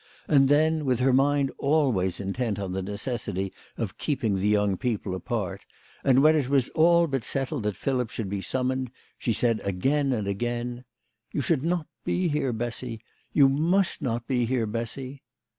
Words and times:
And 0.27 0.49
then, 0.49 0.83
with 0.85 0.99
her 1.01 1.13
mind 1.13 1.51
always 1.59 2.19
intent 2.19 2.57
on 2.57 2.71
the 2.71 2.81
necessity 2.81 3.53
of 3.77 3.99
keeping 3.99 4.33
the 4.37 4.47
young 4.47 4.75
people 4.75 5.13
apart, 5.13 5.61
and 6.03 6.23
when 6.23 6.35
it 6.35 6.49
was 6.49 6.69
all 6.69 7.05
but 7.05 7.23
settled 7.23 7.61
that 7.65 7.75
Philip 7.75 8.09
should 8.09 8.27
be 8.27 8.41
summoned, 8.41 8.89
she 9.19 9.31
said 9.31 9.59
again 9.63 10.11
and 10.11 10.27
again, 10.27 10.85
"You 11.31 11.41
should 11.41 11.61
not 11.63 11.85
be 12.03 12.29
here, 12.29 12.51
Bessy. 12.51 13.01
You 13.31 13.47
must 13.47 14.01
not 14.01 14.25
be 14.25 14.45
here, 14.47 14.65
Bessy." 14.65 15.21